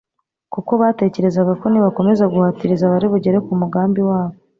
[0.53, 4.35] kuko batekerezaga ko nibakomeza guhatiriza bari bugere ku mugambi wabo.